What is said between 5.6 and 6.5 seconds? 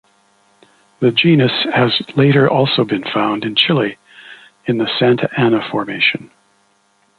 Formation.